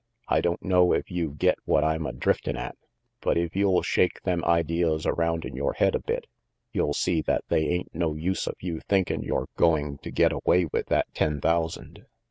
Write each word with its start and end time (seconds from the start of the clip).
I 0.27 0.41
don't 0.41 0.63
know 0.65 0.93
if 0.93 1.11
you 1.11 1.29
get 1.29 1.59
what 1.65 1.83
I'm 1.83 2.07
a 2.07 2.11
driftin' 2.11 2.57
at, 2.57 2.75
but 3.21 3.37
if 3.37 3.55
you'll 3.55 3.83
shake 3.83 4.23
them 4.23 4.43
ideas 4.45 5.05
around 5.05 5.45
in 5.45 5.55
yore 5.55 5.73
head 5.73 5.93
a 5.93 5.99
bit 5.99 6.25
you'll 6.71 6.95
see 6.95 7.21
that 7.21 7.43
they 7.49 7.67
ain't 7.67 7.93
no 7.93 8.15
use 8.15 8.47
of 8.47 8.55
you 8.61 8.79
thinkin' 8.79 9.21
you're 9.21 9.49
going 9.57 9.99
to 9.99 10.09
get 10.09 10.31
away 10.33 10.65
with 10.65 10.87
that 10.87 11.13
ten 11.13 11.39
thousand." 11.39 12.03